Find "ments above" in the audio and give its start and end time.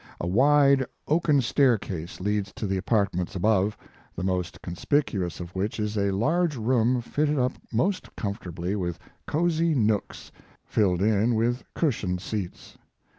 3.13-3.77